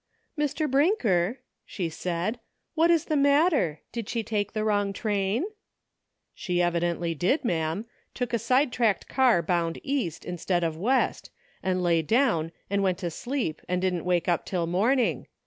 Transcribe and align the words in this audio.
"Mr. 0.35 0.67
Brinker,"8he 0.67 1.91
said, 1.91 2.39
"what 2.73 2.89
is 2.89 3.05
the 3.05 3.15
matter? 3.15 3.81
did 3.91 4.09
she 4.09 4.23
take 4.23 4.53
the 4.53 4.63
wrong 4.63 4.93
train?" 4.93 5.43
"She 6.33 6.59
evidently 6.59 7.13
did, 7.13 7.45
ma'am; 7.45 7.85
took 8.15 8.33
a 8.33 8.39
side 8.39 8.73
tracked 8.73 9.07
car 9.07 9.43
bound 9.43 9.79
east, 9.83 10.25
instead 10.25 10.63
of 10.63 10.75
west, 10.75 11.29
and 11.61 11.83
lay 11.83 12.01
down 12.01 12.51
and 12.67 12.81
went 12.81 12.97
to 12.97 13.11
sleep 13.11 13.61
and 13.69 13.79
didn't 13.79 14.03
wake 14.03 14.27
up 14.27 14.43
till 14.43 14.65
morning. 14.65 15.27